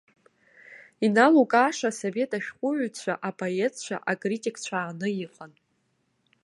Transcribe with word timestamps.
Иналукааша 1.05 1.89
асовет 1.93 2.31
шәҟәыҩҩцәа, 2.45 3.13
апоетцәа, 3.29 3.95
акритикцәа 4.11 4.75
ааны 4.79 5.09
иҟан. 5.25 5.51